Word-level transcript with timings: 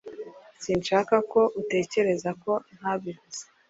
Sinshaka 0.63 1.15
ko 1.31 1.41
utekereza 1.61 2.29
ko 2.43 2.51
ntabivuze 2.77 3.41